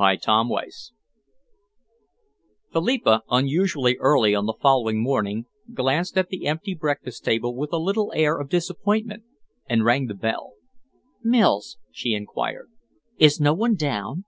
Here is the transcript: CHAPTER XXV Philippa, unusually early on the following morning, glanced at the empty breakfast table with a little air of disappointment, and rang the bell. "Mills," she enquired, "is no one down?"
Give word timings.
CHAPTER 0.00 0.28
XXV 0.30 0.92
Philippa, 2.72 3.20
unusually 3.28 3.98
early 3.98 4.34
on 4.34 4.46
the 4.46 4.54
following 4.62 5.02
morning, 5.02 5.44
glanced 5.74 6.16
at 6.16 6.30
the 6.30 6.46
empty 6.46 6.74
breakfast 6.74 7.22
table 7.22 7.54
with 7.54 7.70
a 7.70 7.76
little 7.76 8.10
air 8.16 8.38
of 8.38 8.48
disappointment, 8.48 9.24
and 9.68 9.84
rang 9.84 10.06
the 10.06 10.14
bell. 10.14 10.54
"Mills," 11.22 11.76
she 11.92 12.14
enquired, 12.14 12.70
"is 13.18 13.38
no 13.38 13.52
one 13.52 13.74
down?" 13.74 14.24